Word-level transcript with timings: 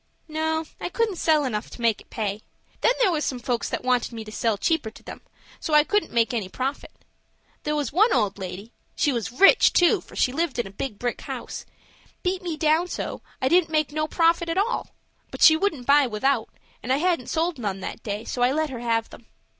"No, 0.27 0.65
I 0.79 0.89
couldn't 0.89 1.17
sell 1.17 1.45
enough 1.45 1.69
to 1.69 1.79
make 1.81 2.01
it 2.01 2.09
pay. 2.09 2.41
Then 2.81 2.93
there 2.99 3.11
was 3.11 3.23
some 3.23 3.37
folks 3.37 3.69
that 3.69 3.83
wanted 3.83 4.13
me 4.13 4.23
to 4.23 4.31
sell 4.31 4.57
cheaper 4.57 4.89
to 4.89 5.03
them; 5.03 5.21
so 5.59 5.75
I 5.75 5.83
couldn't 5.83 6.11
make 6.11 6.33
any 6.33 6.49
profit. 6.49 6.91
There 7.61 7.75
was 7.75 7.93
one 7.93 8.11
old 8.11 8.39
lady—she 8.39 9.11
was 9.13 9.31
rich, 9.31 9.71
too, 9.73 10.01
for 10.01 10.15
she 10.15 10.33
lived 10.33 10.57
in 10.57 10.65
a 10.65 10.71
big 10.71 10.97
brick 10.97 11.21
house—beat 11.21 12.41
me 12.41 12.57
down 12.57 12.87
so, 12.87 13.21
that 13.41 13.45
I 13.45 13.49
didn't 13.49 13.69
make 13.69 13.91
no 13.91 14.07
profit 14.07 14.49
at 14.49 14.57
all; 14.57 14.89
but 15.29 15.43
she 15.43 15.55
wouldn't 15.55 15.85
buy 15.85 16.07
without, 16.07 16.49
and 16.81 16.91
I 16.91 16.97
hadn't 16.97 17.29
sold 17.29 17.59
none 17.59 17.79
that 17.81 18.01
day; 18.01 18.25
so 18.25 18.41
I 18.41 18.51
let 18.51 18.71
her 18.71 18.79
have 18.79 19.11
them. 19.11 19.27